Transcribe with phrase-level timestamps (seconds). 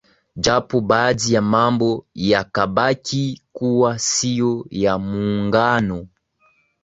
[0.35, 6.07] Japo baadhi ya mambo yakabaki kuwa sio ya muungano